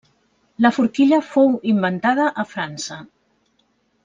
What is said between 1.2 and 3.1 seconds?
fou inventada a França.